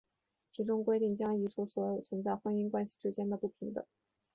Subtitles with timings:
[0.49, 3.85] 其中规定将移除所有存在于婚姻关系之间的不平等。